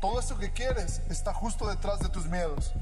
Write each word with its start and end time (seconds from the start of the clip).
Todo 0.00 0.20
eso 0.20 0.38
que 0.38 0.52
quieres 0.52 1.00
está 1.10 1.34
justo 1.34 1.68
detrás 1.68 1.98
de 2.00 2.08
tus 2.08 2.26
miedos. 2.26 2.72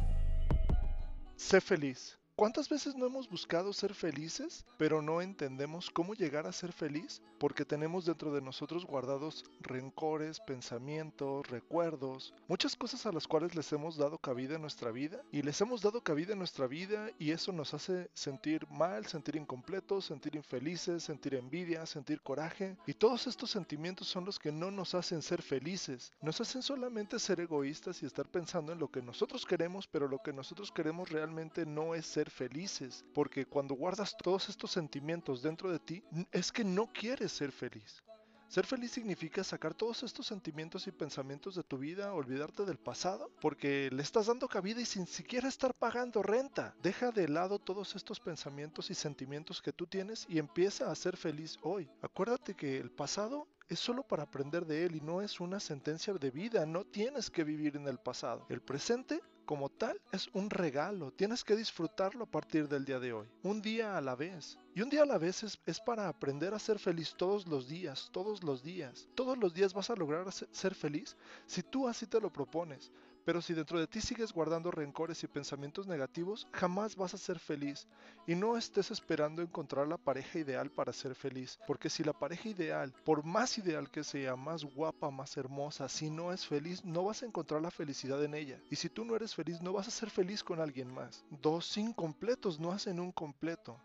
Sé 1.36 1.60
feliz. 1.60 2.18
¿Cuántas 2.36 2.68
veces 2.68 2.94
no 2.94 3.06
hemos 3.06 3.30
buscado 3.30 3.72
ser 3.72 3.94
felices, 3.94 4.66
pero 4.76 5.00
no 5.00 5.22
entendemos 5.22 5.88
cómo 5.88 6.12
llegar 6.12 6.46
a 6.46 6.52
ser 6.52 6.70
feliz? 6.70 7.22
Porque 7.38 7.64
tenemos 7.64 8.04
dentro 8.04 8.30
de 8.30 8.42
nosotros 8.42 8.84
guardados 8.84 9.46
rencores, 9.60 10.38
pensamientos, 10.40 11.48
recuerdos, 11.48 12.34
muchas 12.46 12.76
cosas 12.76 13.06
a 13.06 13.12
las 13.12 13.26
cuales 13.26 13.54
les 13.54 13.72
hemos 13.72 13.96
dado 13.96 14.18
cabida 14.18 14.56
en 14.56 14.60
nuestra 14.60 14.90
vida 14.90 15.22
y 15.32 15.40
les 15.40 15.58
hemos 15.62 15.80
dado 15.80 16.02
cabida 16.02 16.34
en 16.34 16.38
nuestra 16.38 16.66
vida 16.66 17.10
y 17.18 17.30
eso 17.30 17.52
nos 17.52 17.72
hace 17.72 18.10
sentir 18.12 18.66
mal, 18.68 19.06
sentir 19.06 19.36
incompletos, 19.36 20.04
sentir 20.04 20.36
infelices, 20.36 21.04
sentir 21.04 21.36
envidia, 21.36 21.86
sentir 21.86 22.20
coraje 22.20 22.76
y 22.86 22.92
todos 22.92 23.26
estos 23.26 23.50
sentimientos 23.50 24.08
son 24.08 24.26
los 24.26 24.38
que 24.38 24.52
no 24.52 24.70
nos 24.70 24.94
hacen 24.94 25.22
ser 25.22 25.40
felices, 25.40 26.12
nos 26.20 26.38
hacen 26.42 26.60
solamente 26.60 27.18
ser 27.18 27.40
egoístas 27.40 28.02
y 28.02 28.06
estar 28.06 28.28
pensando 28.28 28.72
en 28.72 28.78
lo 28.78 28.90
que 28.90 29.00
nosotros 29.00 29.46
queremos, 29.46 29.86
pero 29.86 30.06
lo 30.06 30.18
que 30.18 30.34
nosotros 30.34 30.70
queremos 30.70 31.08
realmente 31.08 31.64
no 31.64 31.94
es 31.94 32.04
ser 32.04 32.25
felices, 32.30 33.04
porque 33.14 33.46
cuando 33.46 33.74
guardas 33.74 34.16
todos 34.16 34.48
estos 34.48 34.70
sentimientos 34.70 35.42
dentro 35.42 35.70
de 35.70 35.78
ti, 35.78 36.02
es 36.32 36.52
que 36.52 36.64
no 36.64 36.92
quieres 36.92 37.32
ser 37.32 37.52
feliz. 37.52 38.02
Ser 38.48 38.64
feliz 38.64 38.92
significa 38.92 39.42
sacar 39.42 39.74
todos 39.74 40.04
estos 40.04 40.26
sentimientos 40.28 40.86
y 40.86 40.92
pensamientos 40.92 41.56
de 41.56 41.64
tu 41.64 41.78
vida, 41.78 42.14
olvidarte 42.14 42.64
del 42.64 42.78
pasado, 42.78 43.28
porque 43.40 43.90
le 43.92 44.02
estás 44.02 44.26
dando 44.26 44.46
cabida 44.46 44.80
y 44.80 44.84
sin 44.84 45.06
siquiera 45.06 45.48
estar 45.48 45.74
pagando 45.74 46.22
renta. 46.22 46.76
Deja 46.80 47.10
de 47.10 47.28
lado 47.28 47.58
todos 47.58 47.96
estos 47.96 48.20
pensamientos 48.20 48.88
y 48.90 48.94
sentimientos 48.94 49.60
que 49.60 49.72
tú 49.72 49.86
tienes 49.86 50.26
y 50.28 50.38
empieza 50.38 50.90
a 50.90 50.94
ser 50.94 51.16
feliz 51.16 51.58
hoy. 51.62 51.90
Acuérdate 52.02 52.54
que 52.54 52.78
el 52.78 52.90
pasado 52.90 53.48
es 53.68 53.80
solo 53.80 54.04
para 54.04 54.22
aprender 54.22 54.64
de 54.64 54.86
él 54.86 54.94
y 54.94 55.00
no 55.00 55.22
es 55.22 55.40
una 55.40 55.58
sentencia 55.58 56.14
de 56.14 56.30
vida, 56.30 56.66
no 56.66 56.84
tienes 56.84 57.30
que 57.30 57.42
vivir 57.42 57.76
en 57.76 57.88
el 57.88 57.98
pasado. 57.98 58.46
El 58.48 58.62
presente 58.62 59.20
como 59.46 59.70
tal 59.70 59.98
es 60.12 60.28
un 60.34 60.50
regalo, 60.50 61.12
tienes 61.12 61.44
que 61.44 61.56
disfrutarlo 61.56 62.24
a 62.24 62.30
partir 62.30 62.68
del 62.68 62.84
día 62.84 62.98
de 62.98 63.12
hoy, 63.12 63.28
un 63.42 63.62
día 63.62 63.96
a 63.96 64.00
la 64.00 64.16
vez. 64.16 64.58
Y 64.74 64.82
un 64.82 64.90
día 64.90 65.04
a 65.04 65.06
la 65.06 65.16
vez 65.16 65.42
es, 65.44 65.58
es, 65.64 65.80
para 65.80 66.08
aprender 66.08 66.52
a 66.52 66.58
ser 66.58 66.78
feliz 66.78 67.14
todos 67.16 67.46
los 67.46 67.68
días, 67.68 68.10
todos 68.12 68.44
los 68.44 68.62
días. 68.62 69.08
Todos 69.14 69.38
los 69.38 69.54
días 69.54 69.72
vas 69.72 69.88
a 69.88 69.96
lograr 69.96 70.30
ser 70.32 70.74
feliz 70.74 71.16
si 71.46 71.62
tú 71.62 71.88
así 71.88 72.06
te 72.06 72.20
lo 72.20 72.30
propones. 72.30 72.90
Pero 73.26 73.42
si 73.42 73.54
dentro 73.54 73.80
de 73.80 73.88
ti 73.88 74.00
sigues 74.00 74.32
guardando 74.32 74.70
rencores 74.70 75.24
y 75.24 75.26
pensamientos 75.26 75.88
negativos, 75.88 76.46
jamás 76.52 76.94
vas 76.94 77.12
a 77.12 77.18
ser 77.18 77.40
feliz. 77.40 77.88
Y 78.24 78.36
no 78.36 78.56
estés 78.56 78.92
esperando 78.92 79.42
encontrar 79.42 79.88
la 79.88 79.98
pareja 79.98 80.38
ideal 80.38 80.70
para 80.70 80.92
ser 80.92 81.16
feliz. 81.16 81.58
Porque 81.66 81.90
si 81.90 82.04
la 82.04 82.12
pareja 82.12 82.48
ideal, 82.48 82.94
por 83.04 83.24
más 83.24 83.58
ideal 83.58 83.90
que 83.90 84.04
sea, 84.04 84.36
más 84.36 84.62
guapa, 84.62 85.10
más 85.10 85.36
hermosa, 85.36 85.88
si 85.88 86.08
no 86.08 86.32
es 86.32 86.46
feliz, 86.46 86.84
no 86.84 87.02
vas 87.02 87.24
a 87.24 87.26
encontrar 87.26 87.60
la 87.60 87.72
felicidad 87.72 88.22
en 88.22 88.34
ella. 88.34 88.60
Y 88.70 88.76
si 88.76 88.88
tú 88.88 89.04
no 89.04 89.16
eres 89.16 89.34
feliz, 89.34 89.60
no 89.60 89.72
vas 89.72 89.88
a 89.88 89.90
ser 89.90 90.08
feliz 90.08 90.44
con 90.44 90.60
alguien 90.60 90.94
más. 90.94 91.24
Dos 91.42 91.76
incompletos 91.78 92.60
no 92.60 92.70
hacen 92.70 93.00
un 93.00 93.10
completo. 93.10 93.76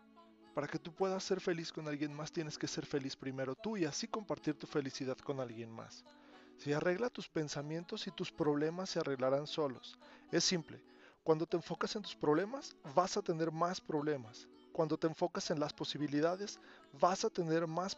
Para 0.54 0.68
que 0.68 0.78
tú 0.78 0.92
puedas 0.92 1.24
ser 1.24 1.40
feliz 1.40 1.72
con 1.72 1.88
alguien 1.88 2.14
más, 2.14 2.30
tienes 2.30 2.56
que 2.56 2.68
ser 2.68 2.86
feliz 2.86 3.16
primero 3.16 3.56
tú 3.56 3.76
y 3.76 3.86
así 3.86 4.06
compartir 4.06 4.54
tu 4.54 4.68
felicidad 4.68 5.18
con 5.18 5.40
alguien 5.40 5.72
más. 5.72 6.04
Si 6.62 6.72
arregla 6.72 7.10
tus 7.10 7.28
pensamientos 7.28 8.06
y 8.06 8.12
tus 8.12 8.30
problemas 8.30 8.90
se 8.90 9.00
arreglarán 9.00 9.48
solos. 9.48 9.98
Es 10.30 10.44
simple. 10.44 10.80
Cuando 11.24 11.44
te 11.44 11.56
enfocas 11.56 11.96
en 11.96 12.02
tus 12.02 12.14
problemas, 12.14 12.76
vas 12.94 13.16
a 13.16 13.22
tener 13.22 13.50
más 13.50 13.80
problemas. 13.80 14.46
Cuando 14.72 14.96
te 14.96 15.08
enfocas 15.08 15.50
en 15.50 15.58
las 15.58 15.72
posibilidades, 15.72 16.60
vas 17.00 17.24
a 17.24 17.30
tener 17.30 17.66
más 17.66 17.96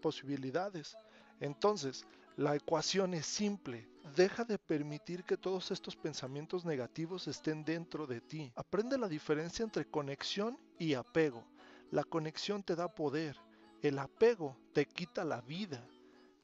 posibilidades. 0.00 0.96
Entonces, 1.40 2.06
la 2.36 2.54
ecuación 2.54 3.14
es 3.14 3.26
simple. 3.26 3.88
Deja 4.14 4.44
de 4.44 4.58
permitir 4.58 5.24
que 5.24 5.36
todos 5.36 5.72
estos 5.72 5.96
pensamientos 5.96 6.64
negativos 6.64 7.26
estén 7.26 7.64
dentro 7.64 8.06
de 8.06 8.20
ti. 8.20 8.52
Aprende 8.54 8.96
la 8.96 9.08
diferencia 9.08 9.64
entre 9.64 9.86
conexión 9.86 10.56
y 10.78 10.94
apego. 10.94 11.44
La 11.90 12.04
conexión 12.04 12.62
te 12.62 12.76
da 12.76 12.86
poder. 12.86 13.36
El 13.82 13.98
apego 13.98 14.56
te 14.72 14.86
quita 14.86 15.24
la 15.24 15.40
vida. 15.40 15.84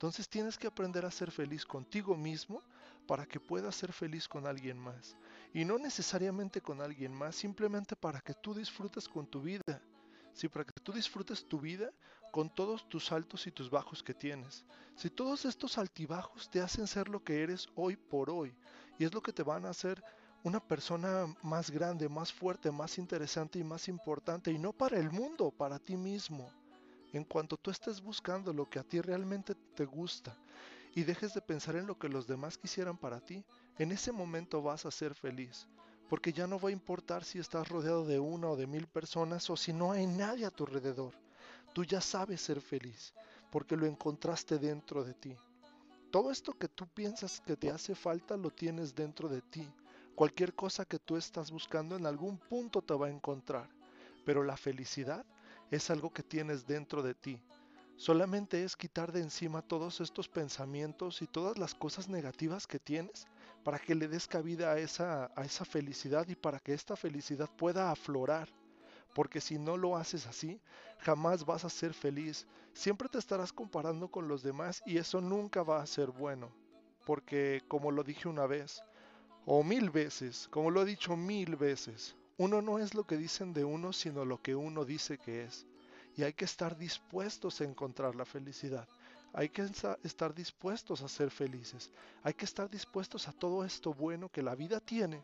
Entonces 0.01 0.31
tienes 0.31 0.57
que 0.57 0.67
aprender 0.67 1.05
a 1.05 1.11
ser 1.11 1.31
feliz 1.31 1.67
contigo 1.67 2.17
mismo 2.17 2.63
para 3.07 3.27
que 3.27 3.39
puedas 3.39 3.77
ser 3.77 3.93
feliz 3.93 4.27
con 4.27 4.47
alguien 4.47 4.79
más. 4.79 5.15
Y 5.53 5.67
no 5.67 5.77
necesariamente 5.77 6.63
con 6.63 6.81
alguien 6.81 7.13
más, 7.13 7.37
simplemente 7.37 7.95
para 7.95 8.23
que 8.23 8.33
tú 8.33 8.55
disfrutes 8.55 9.07
con 9.07 9.27
tu 9.27 9.43
vida. 9.43 9.83
Sí, 10.33 10.49
para 10.49 10.65
que 10.65 10.73
tú 10.83 10.93
disfrutes 10.93 11.47
tu 11.47 11.61
vida 11.61 11.91
con 12.33 12.49
todos 12.49 12.89
tus 12.89 13.13
altos 13.13 13.47
y 13.47 13.51
tus 13.51 13.69
bajos 13.69 14.03
que 14.03 14.15
tienes. 14.15 14.65
Si 14.97 15.11
todos 15.11 15.45
estos 15.45 15.77
altibajos 15.77 16.49
te 16.49 16.63
hacen 16.63 16.87
ser 16.87 17.11
lo 17.11 17.23
que 17.23 17.43
eres 17.43 17.69
hoy 17.75 17.97
por 17.97 18.31
hoy, 18.31 18.57
y 18.99 19.05
es 19.05 19.13
lo 19.13 19.21
que 19.21 19.35
te 19.35 19.43
van 19.43 19.67
a 19.67 19.71
hacer 19.71 20.03
una 20.45 20.61
persona 20.61 21.27
más 21.43 21.71
grande, 21.71 22.09
más 22.09 22.33
fuerte, 22.33 22.71
más 22.71 22.97
interesante 22.97 23.59
y 23.59 23.65
más 23.65 23.87
importante, 23.87 24.51
y 24.51 24.59
no 24.59 24.73
para 24.73 24.99
el 24.99 25.11
mundo, 25.11 25.51
para 25.51 25.79
ti 25.79 25.95
mismo. 25.95 26.51
En 27.13 27.25
cuanto 27.25 27.57
tú 27.57 27.71
estés 27.71 28.01
buscando 28.01 28.53
lo 28.53 28.69
que 28.69 28.79
a 28.79 28.85
ti 28.85 29.01
realmente 29.01 29.55
te 29.75 29.85
gusta 29.85 30.37
y 30.95 31.03
dejes 31.03 31.35
de 31.35 31.41
pensar 31.41 31.77
en 31.77 31.87
lo 31.87 31.99
que 31.99 32.09
los 32.09 32.27
demás 32.27 32.57
quisieran 32.57 32.97
para 32.97 33.21
ti, 33.21 33.45
en 33.79 33.93
ese 33.93 34.13
momento 34.13 34.63
vas 34.63 34.87
a 34.87 34.91
ser 34.91 35.15
feliz. 35.15 35.67
Porque 36.09 36.33
ya 36.33 36.47
no 36.47 36.59
va 36.59 36.71
a 36.71 36.73
importar 36.73 37.25
si 37.25 37.39
estás 37.39 37.69
rodeado 37.69 38.05
de 38.05 38.19
una 38.19 38.49
o 38.49 38.57
de 38.57 38.67
mil 38.67 38.87
personas 38.87 39.49
o 39.51 39.57
si 39.57 39.73
no 39.73 39.93
hay 39.93 40.07
nadie 40.07 40.45
a 40.45 40.51
tu 40.51 40.65
alrededor. 40.65 41.15
Tú 41.73 41.85
ya 41.85 42.01
sabes 42.01 42.41
ser 42.41 42.61
feliz 42.61 43.13
porque 43.51 43.77
lo 43.77 43.87
encontraste 43.87 44.59
dentro 44.59 45.05
de 45.05 45.15
ti. 45.15 45.37
Todo 46.11 46.31
esto 46.31 46.53
que 46.53 46.69
tú 46.69 46.87
piensas 46.89 47.41
que 47.41 47.57
te 47.57 47.71
hace 47.71 47.95
falta 47.95 48.37
lo 48.37 48.51
tienes 48.51 48.95
dentro 48.95 49.29
de 49.29 49.43
ti. 49.43 49.69
Cualquier 50.15 50.55
cosa 50.55 50.85
que 50.85 50.99
tú 50.99 51.17
estás 51.17 51.51
buscando 51.51 51.97
en 51.97 52.07
algún 52.07 52.39
punto 52.39 52.83
te 52.83 52.95
va 52.95 53.07
a 53.07 53.11
encontrar. 53.11 53.69
Pero 54.25 54.43
la 54.43 54.57
felicidad 54.57 55.25
es 55.71 55.91
algo 55.91 56.11
que 56.11 56.23
tienes 56.23 56.67
dentro 56.67 57.03
de 57.03 57.15
ti. 57.15 57.41
Solamente 57.97 58.65
es 58.65 58.77
quitar 58.77 59.13
de 59.13 59.21
encima 59.21 59.61
todos 59.61 60.01
estos 60.01 60.29
pensamientos 60.29 61.21
y 61.21 61.27
todas 61.27 61.59
las 61.59 61.75
cosas 61.75 62.09
negativas 62.09 62.67
que 62.67 62.79
tienes 62.79 63.27
para 63.63 63.79
que 63.79 63.95
le 63.95 64.09
des 64.09 64.27
cabida 64.27 64.73
a 64.73 64.79
esa, 64.79 65.31
a 65.37 65.45
esa 65.45 65.65
felicidad 65.65 66.27
y 66.29 66.35
para 66.35 66.59
que 66.61 66.73
esta 66.73 66.97
felicidad 66.97 67.51
pueda 67.59 67.91
aflorar. 67.91 68.49
Porque 69.15 69.41
si 69.41 69.59
no 69.59 69.77
lo 69.77 69.97
haces 69.97 70.27
así, 70.27 70.61
jamás 71.01 71.45
vas 71.45 71.65
a 71.65 71.71
ser 71.71 71.93
feliz. 71.93 72.47
Siempre 72.73 73.09
te 73.09 73.19
estarás 73.19 73.53
comparando 73.53 74.09
con 74.09 74.29
los 74.29 74.43
demás 74.43 74.83
y 74.87 74.97
eso 74.97 75.21
nunca 75.21 75.63
va 75.63 75.83
a 75.83 75.87
ser 75.87 76.11
bueno. 76.11 76.51
Porque 77.05 77.63
como 77.69 77.91
lo 77.91 78.03
dije 78.03 78.29
una 78.29 78.47
vez, 78.47 78.83
o 79.45 79.63
mil 79.63 79.91
veces, 79.91 80.49
como 80.51 80.71
lo 80.71 80.83
he 80.83 80.85
dicho 80.85 81.17
mil 81.17 81.57
veces, 81.57 82.17
uno 82.41 82.63
no 82.63 82.79
es 82.79 82.95
lo 82.95 83.05
que 83.05 83.19
dicen 83.19 83.53
de 83.53 83.67
uno, 83.67 83.93
sino 83.93 84.25
lo 84.25 84.41
que 84.41 84.55
uno 84.55 84.87
dice 84.87 85.19
que 85.19 85.45
es. 85.45 85.67
Y 86.17 86.23
hay 86.23 86.33
que 86.33 86.47
estar 86.47 86.75
dispuestos 86.75 87.61
a 87.61 87.65
encontrar 87.65 88.15
la 88.15 88.25
felicidad. 88.25 88.89
Hay 89.35 89.51
que 89.51 89.71
estar 90.05 90.35
dispuestos 90.35 91.03
a 91.03 91.09
ser 91.09 91.31
felices. 91.31 91.93
Hay 92.23 92.33
que 92.33 92.47
estar 92.47 92.71
dispuestos 92.71 93.29
a 93.29 93.33
todo 93.33 93.63
esto 93.63 93.93
bueno 93.93 94.31
que 94.31 94.43
la 94.43 94.55
vida 94.55 94.81
tiene, 94.81 95.23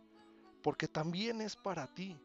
porque 0.62 0.88
también 0.88 1.40
es 1.40 1.56
para 1.56 1.86
ti. 1.86 2.18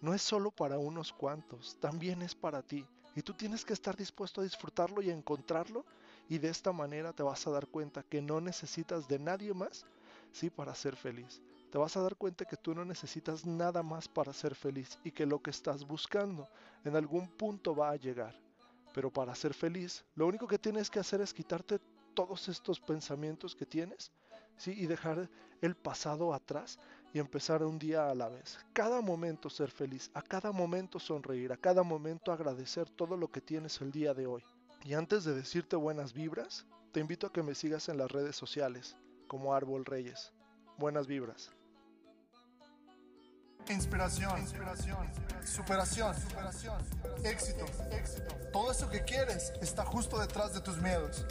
No 0.00 0.12
es 0.12 0.22
solo 0.22 0.50
para 0.50 0.76
unos 0.76 1.12
cuantos, 1.12 1.78
también 1.78 2.20
es 2.20 2.34
para 2.34 2.62
ti. 2.62 2.84
Y 3.14 3.22
tú 3.22 3.34
tienes 3.34 3.64
que 3.64 3.74
estar 3.74 3.96
dispuesto 3.96 4.40
a 4.40 4.44
disfrutarlo 4.44 5.02
y 5.02 5.10
a 5.10 5.14
encontrarlo. 5.14 5.86
Y 6.28 6.38
de 6.38 6.48
esta 6.48 6.72
manera 6.72 7.12
te 7.12 7.22
vas 7.22 7.46
a 7.46 7.52
dar 7.52 7.68
cuenta 7.68 8.02
que 8.02 8.20
no 8.20 8.40
necesitas 8.40 9.06
de 9.06 9.20
nadie 9.20 9.54
más, 9.54 9.86
sí, 10.32 10.50
para 10.50 10.74
ser 10.74 10.96
feliz 10.96 11.40
te 11.72 11.78
vas 11.78 11.96
a 11.96 12.02
dar 12.02 12.16
cuenta 12.16 12.44
que 12.44 12.58
tú 12.58 12.74
no 12.74 12.84
necesitas 12.84 13.46
nada 13.46 13.82
más 13.82 14.06
para 14.06 14.34
ser 14.34 14.54
feliz 14.54 14.98
y 15.04 15.10
que 15.10 15.24
lo 15.24 15.40
que 15.40 15.48
estás 15.48 15.86
buscando 15.86 16.46
en 16.84 16.94
algún 16.96 17.26
punto 17.26 17.74
va 17.74 17.88
a 17.88 17.96
llegar. 17.96 18.38
Pero 18.92 19.10
para 19.10 19.34
ser 19.34 19.54
feliz, 19.54 20.04
lo 20.14 20.26
único 20.26 20.46
que 20.46 20.58
tienes 20.58 20.90
que 20.90 20.98
hacer 20.98 21.22
es 21.22 21.32
quitarte 21.32 21.80
todos 22.12 22.50
estos 22.50 22.78
pensamientos 22.78 23.56
que 23.56 23.64
tienes 23.64 24.12
¿sí? 24.58 24.74
y 24.76 24.86
dejar 24.86 25.30
el 25.62 25.74
pasado 25.74 26.34
atrás 26.34 26.78
y 27.14 27.18
empezar 27.18 27.62
un 27.62 27.78
día 27.78 28.10
a 28.10 28.14
la 28.14 28.28
vez. 28.28 28.58
Cada 28.74 29.00
momento 29.00 29.48
ser 29.48 29.70
feliz, 29.70 30.10
a 30.12 30.20
cada 30.20 30.52
momento 30.52 30.98
sonreír, 30.98 31.54
a 31.54 31.56
cada 31.56 31.82
momento 31.82 32.32
agradecer 32.32 32.90
todo 32.90 33.16
lo 33.16 33.28
que 33.28 33.40
tienes 33.40 33.80
el 33.80 33.90
día 33.92 34.12
de 34.12 34.26
hoy. 34.26 34.44
Y 34.84 34.92
antes 34.92 35.24
de 35.24 35.34
decirte 35.34 35.76
buenas 35.76 36.12
vibras, 36.12 36.66
te 36.92 37.00
invito 37.00 37.28
a 37.28 37.32
que 37.32 37.42
me 37.42 37.54
sigas 37.54 37.88
en 37.88 37.96
las 37.96 38.12
redes 38.12 38.36
sociales 38.36 38.98
como 39.26 39.54
Árbol 39.54 39.86
Reyes. 39.86 40.34
Buenas 40.76 41.06
vibras. 41.06 41.50
Inspiración, 43.68 44.38
inspiración, 44.40 45.08
superación, 45.44 46.14
superación, 46.20 46.78
éxito, 47.24 47.64
éxito. 47.92 48.34
Todo 48.52 48.72
eso 48.72 48.90
que 48.90 49.02
quieres 49.02 49.52
está 49.60 49.84
justo 49.84 50.18
detrás 50.18 50.52
de 50.52 50.60
tus 50.60 50.78
miedos. 50.78 51.24